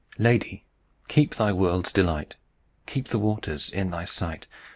[0.17, 0.65] "Lady,
[1.07, 2.33] keep thy world's delight;
[2.87, 4.47] Keep the waters in thy sight.